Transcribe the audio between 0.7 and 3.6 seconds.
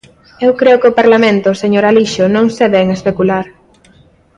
que ao Parlamento, señor Alixo, non se vén especular.